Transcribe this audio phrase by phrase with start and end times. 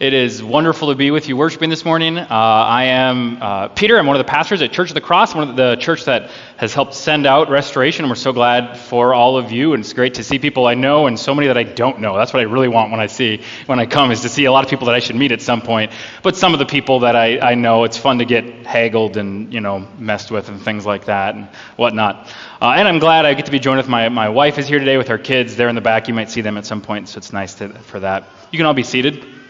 [0.00, 2.18] It is wonderful to be with you worshiping this morning.
[2.18, 3.98] Uh, I am uh, Peter.
[3.98, 6.30] I'm one of the pastors at Church of the Cross, one of the church that
[6.56, 8.08] has helped send out restoration.
[8.08, 9.74] We're so glad for all of you.
[9.74, 12.16] And it's great to see people I know and so many that I don't know.
[12.16, 14.50] That's what I really want when I see when I come is to see a
[14.50, 15.92] lot of people that I should meet at some point.
[16.22, 19.52] But some of the people that I, I know, it's fun to get haggled and
[19.52, 21.46] you know messed with and things like that and
[21.76, 22.32] whatnot.
[22.60, 24.78] Uh, and I'm glad I get to be joined with my my wife is here
[24.78, 25.54] today with her kids.
[25.54, 26.08] They're in the back.
[26.08, 28.24] You might see them at some point, so it's nice to, for that.
[28.50, 29.41] You can all be seated.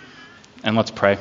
[0.64, 1.18] And let's pray.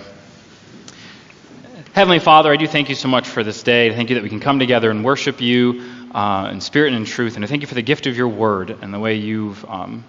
[1.93, 3.89] Heavenly Father, I do thank you so much for this day.
[3.89, 5.81] I thank you that we can come together and worship you
[6.13, 7.37] uh, in spirit and in truth.
[7.37, 10.03] And I thank you for the gift of your word and the way you've um,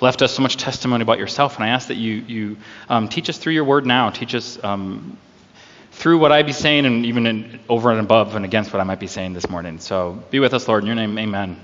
[0.00, 1.56] left us so much testimony about yourself.
[1.56, 2.56] And I ask that you, you
[2.88, 4.10] um, teach us through your word now.
[4.10, 5.18] Teach us um,
[5.90, 8.84] through what I be saying and even in, over and above and against what I
[8.84, 9.80] might be saying this morning.
[9.80, 10.84] So be with us, Lord.
[10.84, 11.60] In your name, amen.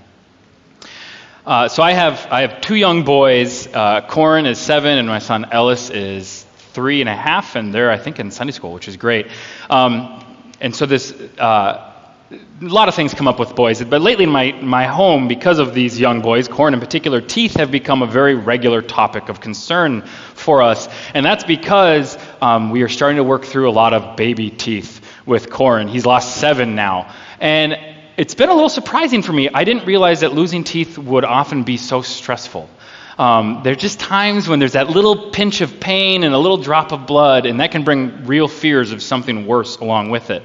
[1.47, 3.69] Uh, so I have, I have two young boys.
[3.69, 7.91] Uh, Corin is seven, and my son Ellis is three and a half, and they're,
[7.91, 9.27] I think, in Sunday school, which is great.
[9.71, 10.25] Um,
[10.61, 11.89] and so this, uh,
[12.31, 15.59] a lot of things come up with boys, but lately in my, my home, because
[15.59, 19.41] of these young boys, Corin in particular, teeth have become a very regular topic of
[19.41, 20.03] concern
[20.35, 20.89] for us.
[21.15, 25.01] And that's because um, we are starting to work through a lot of baby teeth
[25.25, 25.89] with Corin.
[25.89, 27.15] He's lost seven now.
[27.41, 27.79] And
[28.19, 29.49] it's been a little surprising for me.
[29.49, 32.69] I didn't realize that losing teeth would often be so stressful.
[33.19, 36.93] Um, there's just times when there's that little pinch of pain and a little drop
[36.93, 40.45] of blood, and that can bring real fears of something worse along with it.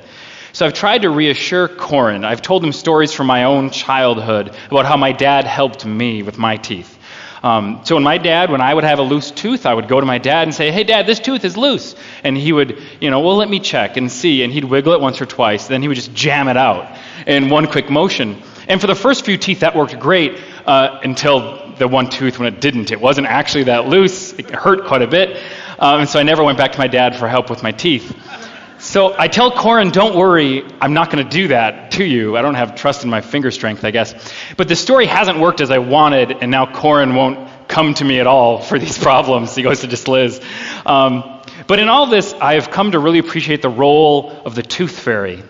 [0.53, 2.25] So I've tried to reassure Corin.
[2.25, 6.38] I've told him stories from my own childhood about how my dad helped me with
[6.38, 6.97] my teeth.
[7.44, 9.99] Um, so when my dad, when I would have a loose tooth, I would go
[9.99, 13.09] to my dad and say, "Hey, Dad, this tooth is loose," and he would, you
[13.09, 15.67] know, well, let me check and see, and he'd wiggle it once or twice.
[15.67, 16.88] Then he would just jam it out
[17.27, 18.41] in one quick motion.
[18.67, 22.53] And for the first few teeth, that worked great uh, until the one tooth when
[22.53, 22.91] it didn't.
[22.91, 24.33] It wasn't actually that loose.
[24.33, 25.38] It hurt quite a bit.
[25.79, 28.16] Um, and so I never went back to my dad for help with my teeth.
[28.79, 32.35] So I tell Corin, don't worry, I'm not going to do that to you.
[32.35, 34.13] I don't have trust in my finger strength, I guess.
[34.57, 38.19] But the story hasn't worked as I wanted, and now Corin won't come to me
[38.19, 39.55] at all for these problems.
[39.55, 40.41] He goes to just Liz.
[40.85, 44.63] Um, but in all this, I have come to really appreciate the role of the
[44.63, 45.44] tooth fairy.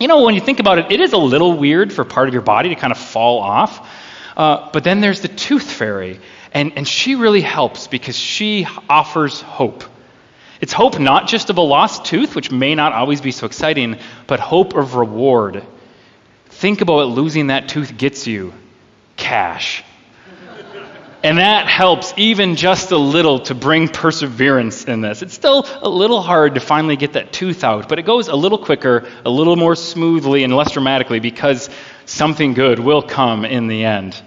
[0.00, 2.34] You know, when you think about it, it is a little weird for part of
[2.34, 3.88] your body to kind of fall off.
[4.36, 6.20] Uh, but then there's the tooth fairy,
[6.52, 9.84] and, and she really helps because she offers hope.
[10.60, 13.98] It's hope not just of a lost tooth, which may not always be so exciting,
[14.26, 15.64] but hope of reward.
[16.46, 18.54] Think about what losing that tooth gets you
[19.16, 19.84] cash.
[21.24, 25.22] And that helps even just a little to bring perseverance in this.
[25.22, 28.36] It's still a little hard to finally get that tooth out, but it goes a
[28.36, 31.70] little quicker, a little more smoothly, and less dramatically because
[32.06, 34.20] something good will come in the end.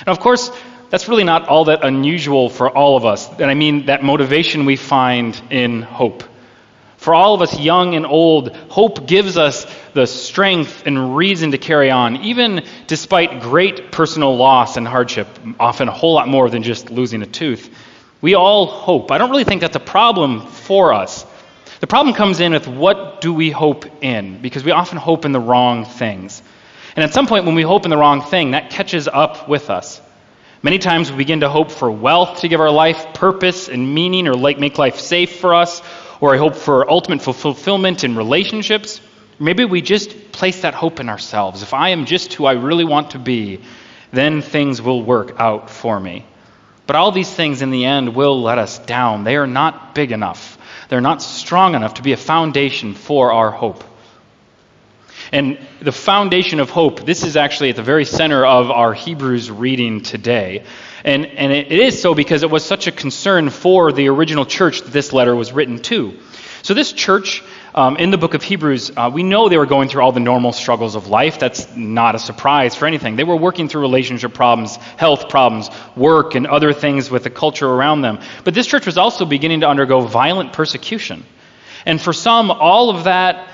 [0.00, 0.50] And of course,
[0.90, 3.28] that's really not all that unusual for all of us.
[3.28, 6.24] And I mean that motivation we find in hope.
[6.96, 11.58] For all of us, young and old, hope gives us the strength and reason to
[11.58, 15.28] carry on, even despite great personal loss and hardship,
[15.60, 17.68] often a whole lot more than just losing a tooth.
[18.22, 19.10] We all hope.
[19.10, 21.26] I don't really think that's a problem for us.
[21.80, 25.32] The problem comes in with what do we hope in, because we often hope in
[25.32, 26.42] the wrong things.
[26.96, 29.70] And at some point, when we hope in the wrong thing, that catches up with
[29.70, 30.00] us.
[30.62, 34.28] Many times we begin to hope for wealth to give our life purpose and meaning
[34.28, 35.82] or like make life safe for us,
[36.20, 39.00] or I hope for ultimate fulfillment in relationships.
[39.38, 41.62] Maybe we just place that hope in ourselves.
[41.62, 43.60] If I am just who I really want to be,
[44.12, 46.24] then things will work out for me.
[46.86, 49.24] But all these things in the end will let us down.
[49.24, 53.50] They are not big enough, they're not strong enough to be a foundation for our
[53.50, 53.84] hope.
[55.34, 59.50] And the foundation of hope, this is actually at the very center of our Hebrews
[59.50, 60.62] reading today.
[61.02, 64.82] And, and it is so because it was such a concern for the original church
[64.82, 66.16] that this letter was written to.
[66.62, 67.42] So, this church
[67.74, 70.20] um, in the book of Hebrews, uh, we know they were going through all the
[70.20, 71.40] normal struggles of life.
[71.40, 73.16] That's not a surprise for anything.
[73.16, 77.68] They were working through relationship problems, health problems, work, and other things with the culture
[77.68, 78.20] around them.
[78.44, 81.24] But this church was also beginning to undergo violent persecution.
[81.84, 83.48] And for some, all of that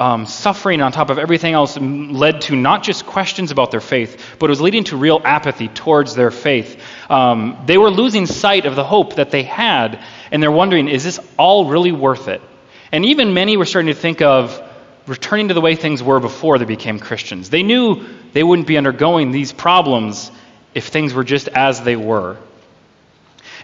[0.00, 4.36] um, suffering on top of everything else led to not just questions about their faith,
[4.38, 6.82] but it was leading to real apathy towards their faith.
[7.08, 10.02] Um, they were losing sight of the hope that they had,
[10.32, 12.42] and they're wondering, is this all really worth it?
[12.90, 14.60] And even many were starting to think of
[15.06, 17.50] returning to the way things were before they became Christians.
[17.50, 20.30] They knew they wouldn't be undergoing these problems
[20.74, 22.36] if things were just as they were.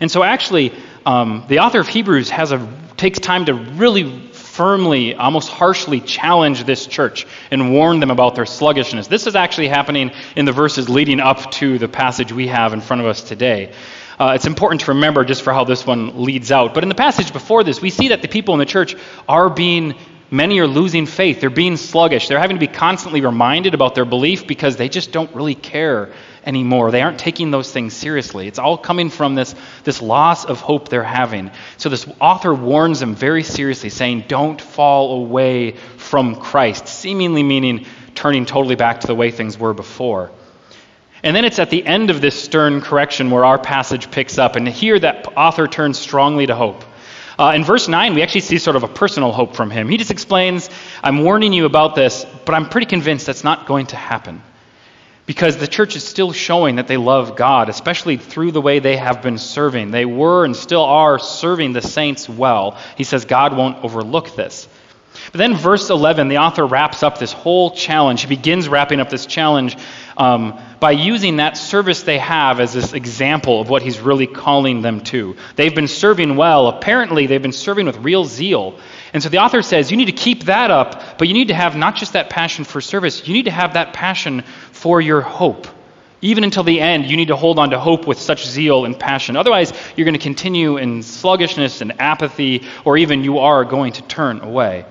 [0.01, 0.73] And so, actually,
[1.05, 4.30] um, the author of Hebrews has a takes time to really
[4.61, 9.07] firmly, almost harshly challenge this church and warn them about their sluggishness.
[9.07, 12.83] This is actually happening in the verses leading up to the passage we have in
[12.83, 13.73] front of us today.
[14.19, 16.75] uh, it's important to remember just for how this one leads out.
[16.75, 18.97] But in the passage before this, we see that the people in the church
[19.27, 19.95] are being,
[20.31, 21.41] many are losing faith.
[21.41, 22.29] They're being sluggish.
[22.29, 26.13] They're having to be constantly reminded about their belief because they just don't really care
[26.45, 26.91] anymore.
[26.91, 28.47] They aren't taking those things seriously.
[28.49, 29.55] It's all coming from this,
[29.85, 31.51] this loss of hope they're having.
[31.77, 37.87] So this author warns them very seriously, saying, Don't fall away from Christ, seemingly meaning
[38.15, 40.31] turning totally back to the way things were before.
[41.23, 44.57] And then it's at the end of this stern correction where our passage picks up.
[44.57, 46.85] And here that author turns strongly to hope.
[47.39, 49.89] Uh, in verse 9, we actually see sort of a personal hope from him.
[49.89, 50.69] He just explains,
[51.03, 54.43] I'm warning you about this, but I'm pretty convinced that's not going to happen
[55.31, 58.97] because the church is still showing that they love God, especially through the way they
[58.97, 59.93] have been serving.
[59.93, 62.77] They were and still are serving the saints well.
[62.97, 64.67] He says God won't overlook this.
[65.33, 68.23] But then, verse 11, the author wraps up this whole challenge.
[68.23, 69.77] He begins wrapping up this challenge
[70.17, 74.83] um, by using that service they have as this example of what he's really calling
[74.83, 75.37] them to.
[75.57, 76.69] They've been serving well.
[76.69, 78.79] Apparently, they've been serving with real zeal.
[79.13, 81.55] And so the author says you need to keep that up, but you need to
[81.55, 84.43] have not just that passion for service, you need to have that passion
[84.73, 85.67] for your hope.
[86.23, 88.99] Even until the end, you need to hold on to hope with such zeal and
[88.99, 89.37] passion.
[89.37, 94.03] Otherwise, you're going to continue in sluggishness and apathy, or even you are going to
[94.03, 94.85] turn away.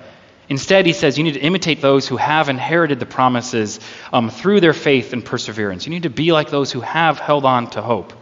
[0.50, 3.78] Instead, he says you need to imitate those who have inherited the promises
[4.12, 5.86] um, through their faith and perseverance.
[5.86, 8.12] You need to be like those who have held on to hope.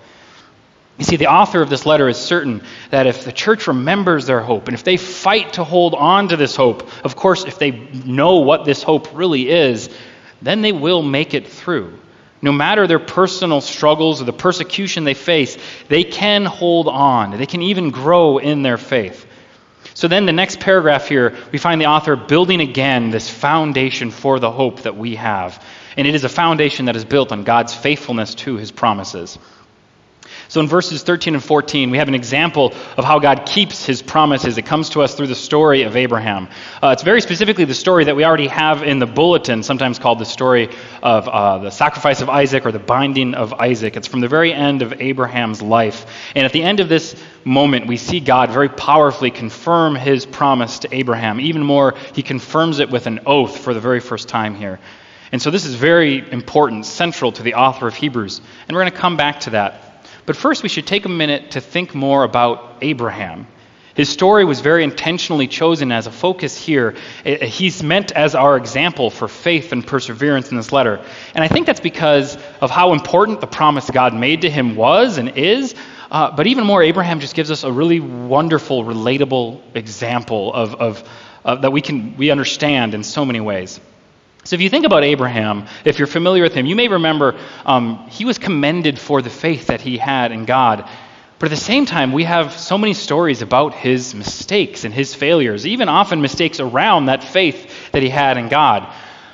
[0.99, 4.41] You see, the author of this letter is certain that if the church remembers their
[4.41, 7.71] hope, and if they fight to hold on to this hope, of course, if they
[7.71, 9.89] know what this hope really is,
[10.43, 11.99] then they will make it through.
[12.43, 15.57] No matter their personal struggles or the persecution they face,
[15.89, 17.39] they can hold on.
[17.39, 19.25] They can even grow in their faith.
[19.99, 24.39] So then, the next paragraph here, we find the author building again this foundation for
[24.39, 25.61] the hope that we have.
[25.97, 29.41] And it is a foundation that is built on God's faithfulness to his promises.
[30.49, 34.01] So in verses 13 and 14, we have an example of how God keeps his
[34.01, 34.57] promises.
[34.57, 36.49] It comes to us through the story of Abraham.
[36.83, 40.19] Uh, it's very specifically the story that we already have in the bulletin, sometimes called
[40.19, 40.71] the story
[41.03, 43.99] of uh, the sacrifice of Isaac or the binding of Isaac.
[43.99, 46.07] It's from the very end of Abraham's life.
[46.35, 50.79] And at the end of this moment, we see God very powerfully confirm his promise
[50.81, 51.41] to Abraham.
[51.41, 54.81] Even more, he confirms it with an oath for the very first time here.
[55.31, 58.41] And so this is very important, central to the author of Hebrews.
[58.67, 59.88] And we're going to come back to that.
[60.29, 63.47] But first, we should take a minute to think more about Abraham.
[63.95, 66.97] His story was very intentionally chosen as a focus here.
[67.25, 71.03] He's meant as our example for faith and perseverance in this letter.
[71.35, 75.17] And I think that's because of how important the promise God made to him was
[75.17, 75.75] and is.
[76.11, 81.09] Uh, but even more, Abraham just gives us a really wonderful, relatable example of, of,
[81.43, 83.81] of that we can we understand in so many ways.
[84.49, 88.09] So, if you think about Abraham, if you're familiar with him, you may remember um,
[88.09, 90.89] he was commended for the faith that he had in God.
[91.39, 95.15] But at the same time, we have so many stories about his mistakes and his
[95.15, 98.91] failures, even often mistakes around that faith that he had in God.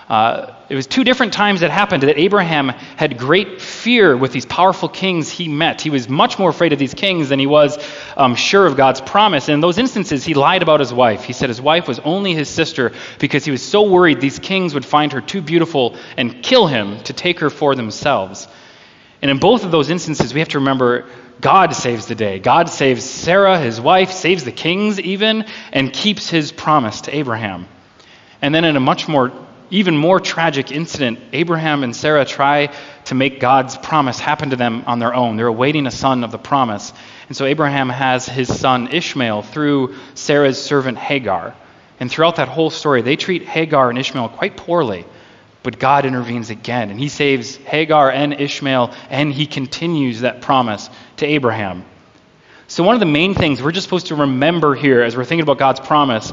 [0.08, 4.44] Uh, it was two different times that happened that Abraham had great fear with these
[4.44, 5.80] powerful kings he met.
[5.80, 7.78] He was much more afraid of these kings than he was
[8.16, 9.48] um, sure of God's promise.
[9.48, 11.24] And in those instances, he lied about his wife.
[11.24, 14.74] He said his wife was only his sister because he was so worried these kings
[14.74, 18.46] would find her too beautiful and kill him to take her for themselves.
[19.22, 21.06] And in both of those instances, we have to remember
[21.40, 22.38] God saves the day.
[22.38, 27.66] God saves Sarah, his wife, saves the kings even, and keeps his promise to Abraham.
[28.42, 29.32] And then in a much more
[29.70, 32.74] even more tragic incident, Abraham and Sarah try
[33.06, 35.36] to make God's promise happen to them on their own.
[35.36, 36.92] They're awaiting a son of the promise.
[37.28, 41.54] And so Abraham has his son Ishmael through Sarah's servant Hagar.
[41.98, 45.06] And throughout that whole story, they treat Hagar and Ishmael quite poorly.
[45.62, 50.90] But God intervenes again, and he saves Hagar and Ishmael, and he continues that promise
[51.16, 51.86] to Abraham.
[52.66, 55.42] So, one of the main things we're just supposed to remember here as we're thinking
[55.42, 56.32] about God's promise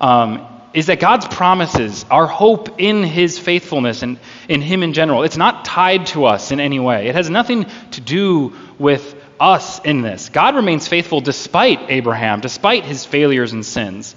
[0.00, 5.22] um, is that God's promises, our hope in His faithfulness and in Him in general,
[5.22, 7.08] it's not tied to us in any way.
[7.08, 10.28] It has nothing to do with us in this.
[10.28, 14.14] God remains faithful despite Abraham, despite his failures and sins.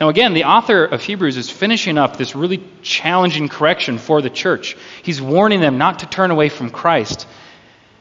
[0.00, 4.30] Now, again, the author of Hebrews is finishing up this really challenging correction for the
[4.30, 4.76] church.
[5.02, 7.26] He's warning them not to turn away from Christ.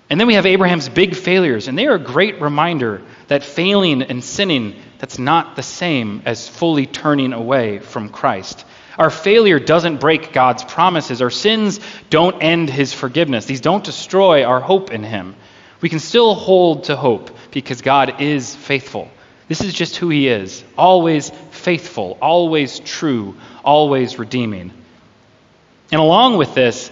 [0.10, 4.02] And then we have Abraham's big failures, and they are a great reminder that failing
[4.02, 8.64] and sinning that's not the same as fully turning away from Christ.
[9.00, 11.24] Our failure doesn't break God's promises.
[11.24, 11.80] Our sins
[12.12, 13.46] don't end his forgiveness.
[13.46, 15.36] These don't destroy our hope in him.
[15.82, 19.10] We can still hold to hope because God is faithful.
[19.48, 24.72] This is just who he is always faithful, always true, always redeeming.
[25.92, 26.92] And along with this,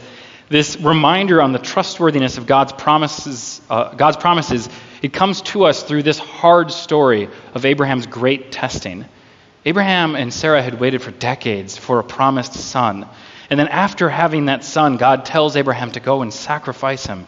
[0.49, 4.67] this reminder on the trustworthiness of God's promises, uh, God's promises
[5.01, 9.05] It comes to us through this hard story of Abraham's great testing.
[9.65, 13.07] Abraham and Sarah had waited for decades for a promised son.
[13.49, 17.25] And then, after having that son, God tells Abraham to go and sacrifice him.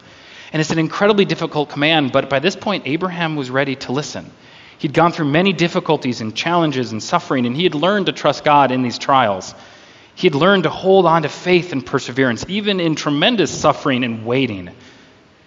[0.52, 4.30] And it's an incredibly difficult command, but by this point, Abraham was ready to listen.
[4.78, 8.44] He'd gone through many difficulties and challenges and suffering, and he had learned to trust
[8.44, 9.54] God in these trials.
[10.14, 14.26] He had learned to hold on to faith and perseverance, even in tremendous suffering and
[14.26, 14.70] waiting.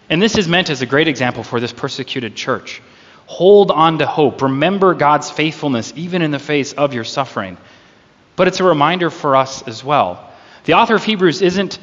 [0.10, 2.82] And this is meant as a great example for this persecuted church.
[3.28, 4.42] Hold on to hope.
[4.42, 7.58] Remember God's faithfulness, even in the face of your suffering.
[8.36, 10.32] But it's a reminder for us as well.
[10.66, 11.80] The author of Hebrews isn't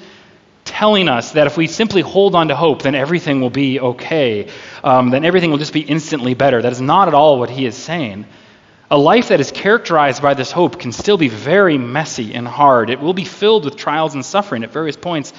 [0.65, 4.49] telling us that if we simply hold on to hope, then everything will be okay,
[4.85, 6.63] um, then everything will just be instantly better.
[6.63, 8.27] That is not at all what he is saying.
[8.91, 12.91] A life that is characterized by this hope can still be very messy and hard.
[12.91, 15.33] It will be filled with trials and suffering at various points,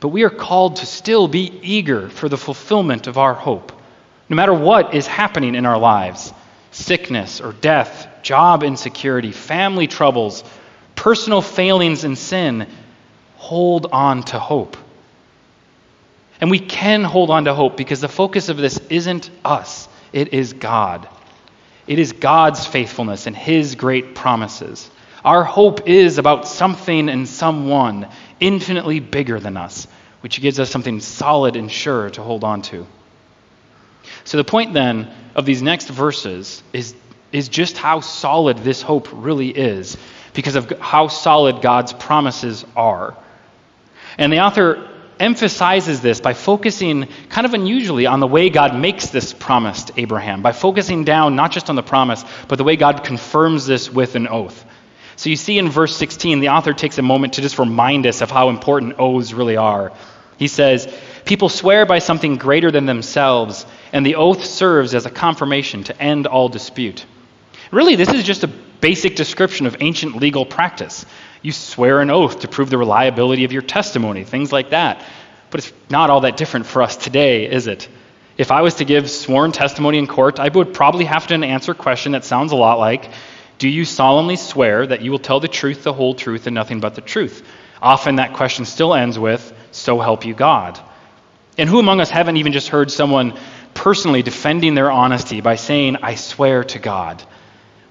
[0.00, 3.72] but we are called to still be eager for the fulfillment of our hope.
[4.28, 6.32] No matter what is happening in our lives
[6.72, 10.44] sickness or death, job insecurity, family troubles,
[10.94, 12.66] personal failings and sin
[13.36, 14.76] hold on to hope.
[16.40, 20.34] And we can hold on to hope because the focus of this isn't us, it
[20.34, 21.08] is God.
[21.86, 24.90] It is God's faithfulness and His great promises.
[25.26, 29.88] Our hope is about something and someone infinitely bigger than us,
[30.20, 32.86] which gives us something solid and sure to hold on to.
[34.22, 36.94] So, the point then of these next verses is,
[37.32, 39.96] is just how solid this hope really is,
[40.32, 43.16] because of how solid God's promises are.
[44.18, 49.08] And the author emphasizes this by focusing kind of unusually on the way God makes
[49.08, 52.76] this promise to Abraham, by focusing down not just on the promise, but the way
[52.76, 54.64] God confirms this with an oath.
[55.16, 58.20] So you see in verse 16, the author takes a moment to just remind us
[58.20, 59.92] of how important oaths really are.
[60.38, 60.92] He says,
[61.24, 66.00] People swear by something greater than themselves, and the oath serves as a confirmation to
[66.00, 67.04] end all dispute.
[67.72, 71.06] Really, this is just a basic description of ancient legal practice.
[71.42, 75.02] You swear an oath to prove the reliability of your testimony, things like that.
[75.50, 77.88] But it's not all that different for us today, is it?
[78.36, 81.72] If I was to give sworn testimony in court, I would probably have to answer
[81.72, 83.10] a question that sounds a lot like
[83.58, 86.80] Do you solemnly swear that you will tell the truth, the whole truth, and nothing
[86.80, 87.46] but the truth?
[87.80, 90.78] Often that question still ends with So help you God.
[91.58, 93.38] And who among us haven't even just heard someone
[93.72, 97.22] personally defending their honesty by saying, I swear to God?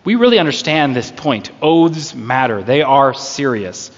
[0.03, 1.51] We really understand this point.
[1.61, 3.91] Oaths matter, they are serious.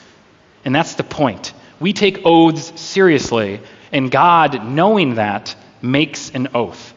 [0.64, 1.54] And that's the point.
[1.80, 3.60] We take oaths seriously,
[3.92, 6.94] and God, knowing that, makes an oath.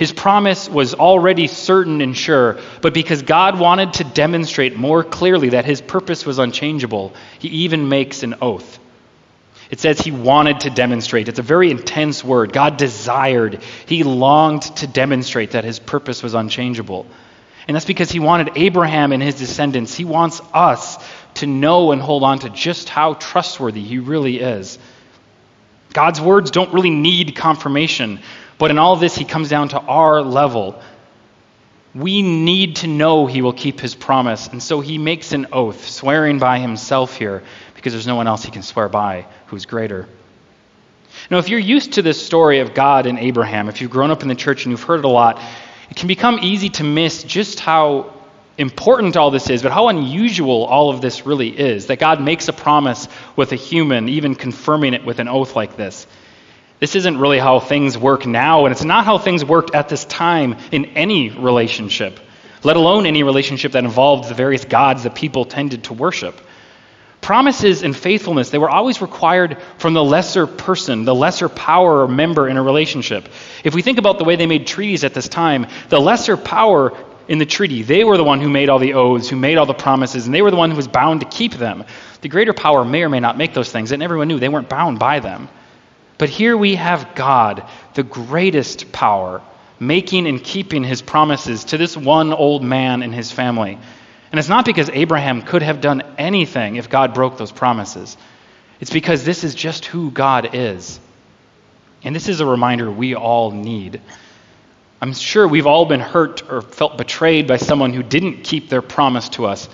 [0.00, 5.50] His promise was already certain and sure, but because God wanted to demonstrate more clearly
[5.50, 8.78] that his purpose was unchangeable, he even makes an oath.
[9.70, 11.28] It says he wanted to demonstrate.
[11.28, 12.54] It's a very intense word.
[12.54, 17.04] God desired, he longed to demonstrate that his purpose was unchangeable.
[17.68, 20.96] And that's because he wanted Abraham and his descendants, he wants us
[21.34, 24.78] to know and hold on to just how trustworthy he really is.
[25.92, 28.20] God's words don't really need confirmation,
[28.60, 30.82] but in all this, he comes down to our level.
[31.94, 35.88] We need to know he will keep his promise, and so he makes an oath,
[35.88, 37.42] swearing by himself here,
[37.74, 40.06] because there's no one else he can swear by who's greater.
[41.30, 44.20] Now, if you're used to this story of God and Abraham, if you've grown up
[44.20, 45.40] in the church and you've heard it a lot,
[45.88, 48.12] it can become easy to miss just how
[48.58, 51.86] important all this is, but how unusual all of this really is.
[51.86, 55.78] That God makes a promise with a human, even confirming it with an oath like
[55.78, 56.06] this.
[56.80, 60.06] This isn't really how things work now, and it's not how things worked at this
[60.06, 62.18] time in any relationship,
[62.64, 66.40] let alone any relationship that involved the various gods that people tended to worship.
[67.20, 72.08] Promises and faithfulness, they were always required from the lesser person, the lesser power or
[72.08, 73.28] member in a relationship.
[73.62, 76.96] If we think about the way they made treaties at this time, the lesser power
[77.28, 79.66] in the treaty, they were the one who made all the oaths, who made all
[79.66, 81.84] the promises, and they were the one who was bound to keep them.
[82.22, 84.70] The greater power may or may not make those things, and everyone knew they weren't
[84.70, 85.50] bound by them.
[86.20, 89.40] But here we have God, the greatest power,
[89.80, 93.78] making and keeping his promises to this one old man and his family.
[94.30, 98.18] And it's not because Abraham could have done anything if God broke those promises.
[98.80, 101.00] It's because this is just who God is.
[102.04, 104.02] And this is a reminder we all need.
[105.00, 108.82] I'm sure we've all been hurt or felt betrayed by someone who didn't keep their
[108.82, 109.70] promise to us.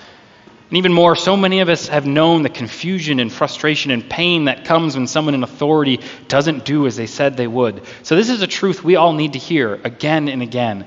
[0.69, 4.47] And even more, so many of us have known the confusion and frustration and pain
[4.47, 7.83] that comes when someone in authority doesn't do as they said they would.
[8.03, 10.87] So, this is a truth we all need to hear again and again.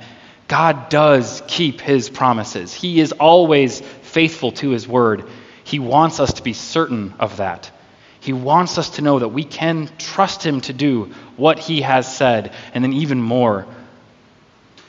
[0.50, 2.74] God does keep his promises.
[2.74, 5.24] He is always faithful to his word.
[5.64, 7.72] He wants us to be certain of that.
[8.20, 12.14] He wants us to know that we can trust him to do what he has
[12.14, 13.66] said, and then even more,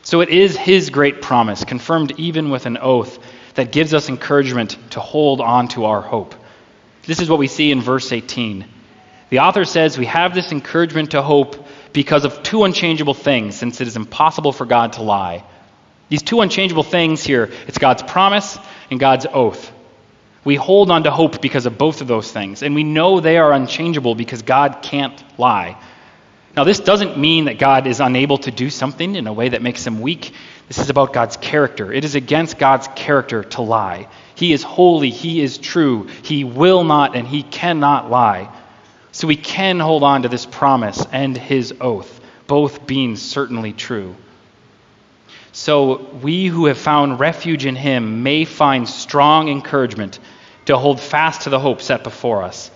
[0.02, 3.18] So it is his great promise, confirmed even with an oath,
[3.60, 6.34] that gives us encouragement to hold on to our hope.
[7.02, 8.64] This is what we see in verse 18.
[9.28, 13.82] The author says we have this encouragement to hope because of two unchangeable things, since
[13.82, 15.44] it is impossible for God to lie.
[16.08, 18.58] These two unchangeable things here it's God's promise
[18.90, 19.70] and God's oath.
[20.42, 23.36] We hold on to hope because of both of those things, and we know they
[23.36, 25.76] are unchangeable because God can't lie.
[26.56, 29.62] Now, this doesn't mean that God is unable to do something in a way that
[29.62, 30.32] makes him weak.
[30.66, 31.92] This is about God's character.
[31.92, 34.08] It is against God's character to lie.
[34.34, 38.48] He is holy, He is true, He will not and He cannot lie.
[39.12, 44.16] So we can hold on to this promise and His oath, both being certainly true.
[45.52, 50.18] So we who have found refuge in Him may find strong encouragement
[50.66, 52.70] to hold fast to the hope set before us.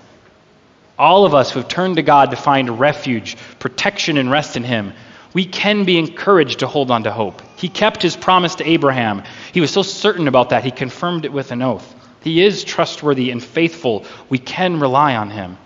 [0.99, 4.65] All of us who have turned to God to find refuge, protection, and rest in
[4.65, 4.93] Him,
[5.33, 7.43] we can be encouraged to hold on to hope.
[7.57, 9.25] He kept His promise to Abraham.
[9.53, 11.95] He was so certain about that, He confirmed it with an oath.
[12.23, 14.05] He is trustworthy and faithful.
[14.29, 15.59] We can rely on Him.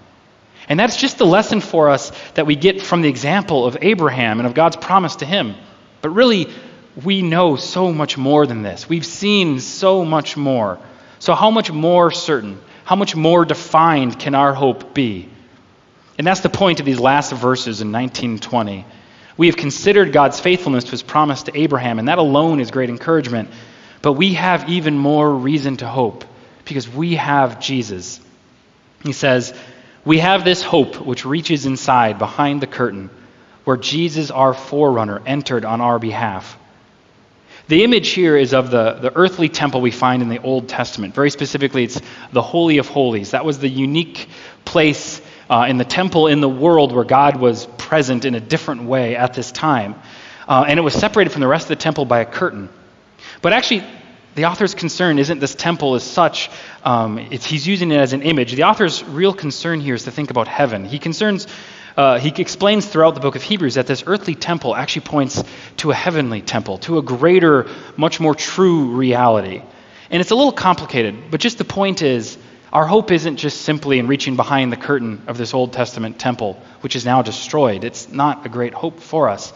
[0.69, 4.39] And that's just the lesson for us that we get from the example of Abraham
[4.39, 5.55] and of God's promise to him.
[6.03, 6.49] But really,
[7.03, 8.89] we know so much more than this.
[8.89, 10.79] We've seen so much more.
[11.21, 15.29] So, how much more certain, how much more defined can our hope be?
[16.17, 18.87] And that's the point of these last verses in 1920.
[19.37, 22.89] We have considered God's faithfulness to his promise to Abraham, and that alone is great
[22.89, 23.51] encouragement.
[24.01, 26.25] But we have even more reason to hope
[26.65, 28.21] because we have Jesus.
[29.05, 29.53] He says,
[30.07, 33.11] We have this hope which reaches inside, behind the curtain,
[33.65, 36.59] where Jesus, our forerunner, entered on our behalf.
[37.69, 41.15] The image here is of the, the earthly temple we find in the Old Testament.
[41.15, 42.01] Very specifically, it's
[42.33, 43.33] the Holy of Holies.
[43.33, 44.27] That was the unique
[44.65, 45.21] place
[45.51, 49.17] uh, in the temple in the world where God was present in a different way
[49.17, 49.97] at this time.
[50.49, 52.71] Uh, and it was separated from the rest of the temple by a curtain.
[53.43, 53.85] But actually,
[54.35, 56.49] the author's concern isn't this temple as such.
[56.85, 58.53] Um, he's using it as an image.
[58.53, 60.87] The author's real concern here is to think about heaven.
[60.87, 61.47] He concerns
[61.99, 65.43] uh, he explains throughout the book of Hebrews that this earthly temple actually points
[65.79, 69.61] to a heavenly temple, to a greater, much more true reality.
[70.09, 72.39] And it's a little complicated, but just the point is
[72.73, 76.63] our hope isn't just simply in reaching behind the curtain of this Old Testament temple,
[76.83, 77.83] which is now destroyed.
[77.83, 79.53] It's not a great hope for us.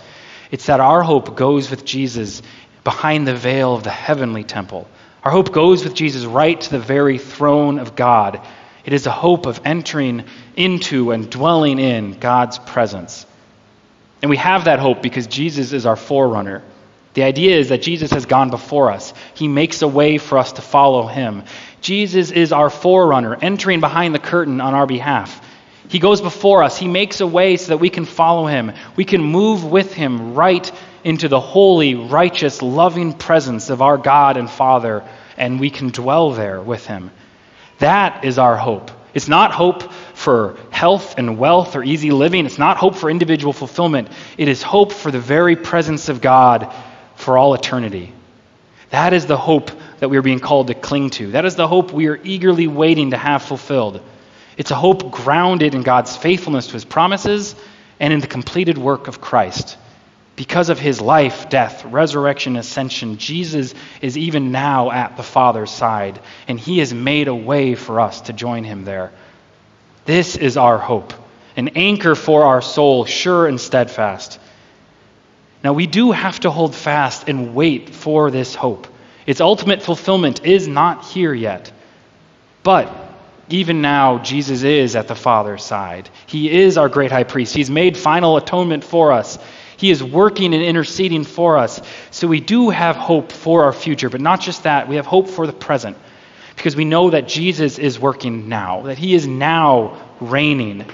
[0.51, 2.43] It's that our hope goes with Jesus
[2.83, 4.89] behind the veil of the heavenly temple.
[5.23, 8.45] Our hope goes with Jesus right to the very throne of God
[8.85, 10.25] it is a hope of entering
[10.57, 13.27] into and dwelling in God's presence.
[14.21, 16.63] And we have that hope because Jesus is our forerunner.
[17.15, 19.13] The idea is that Jesus has gone before us.
[19.35, 21.43] He makes a way for us to follow him.
[21.81, 25.47] Jesus is our forerunner, entering behind the curtain on our behalf.
[25.89, 26.79] He goes before us.
[26.79, 28.73] He makes a way so that we can follow him.
[28.97, 30.71] We can move with him right
[31.05, 35.05] into the holy, righteous, loving presence of our God and Father,
[35.37, 37.11] and we can dwell there with him.
[37.79, 38.91] That is our hope.
[39.15, 42.47] It's not hope for health and wealth or easy living.
[42.47, 44.09] It's not hope for individual fulfillment.
[44.39, 46.73] It is hope for the very presence of God
[47.17, 48.13] for all eternity.
[48.91, 49.71] That is the hope
[50.01, 51.33] that we are being called to cling to.
[51.33, 54.03] That is the hope we are eagerly waiting to have fulfilled.
[54.57, 57.55] It's a hope grounded in God's faithfulness to his promises
[58.01, 59.79] and in the completed work of Christ.
[60.43, 66.19] Because of his life, death, resurrection, ascension, Jesus is even now at the Father's side,
[66.49, 69.13] and he has made a way for us to join him there.
[70.05, 71.15] This is our hope,
[71.55, 74.41] an anchor for our soul, sure and steadfast.
[75.63, 78.89] Now, we do have to hold fast and wait for this hope.
[79.25, 81.71] Its ultimate fulfillment is not here yet.
[82.65, 82.93] But
[83.49, 86.11] even now, Jesus is at the Father's side.
[86.27, 87.55] He is our great high priest.
[87.55, 89.39] He's made final atonement for us.
[89.83, 91.83] He is working and interceding for us.
[92.13, 95.29] So we do have hope for our future, but not just that, we have hope
[95.29, 95.97] for the present
[96.55, 100.87] because we know that Jesus is working now, that He is now reigning,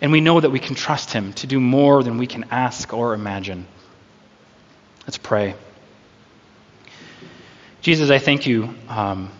[0.00, 2.92] and we know that we can trust Him to do more than we can ask
[2.92, 3.66] or imagine.
[5.04, 5.56] Let's pray.
[7.80, 9.32] Jesus, I thank you um,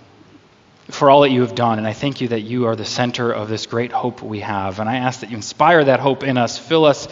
[0.91, 3.31] for all that you have done, and I thank you that you are the center
[3.31, 4.81] of this great hope we have.
[4.81, 7.07] And I ask that you inspire that hope in us, fill us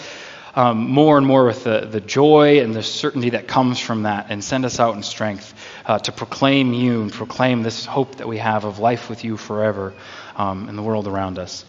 [0.54, 4.26] um, more and more with the, the joy and the certainty that comes from that,
[4.30, 5.54] and send us out in strength
[5.86, 9.36] uh, to proclaim you and proclaim this hope that we have of life with you
[9.36, 9.94] forever
[10.36, 11.64] um, in the world around us.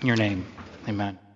[0.00, 0.46] In your name,
[0.88, 1.29] amen.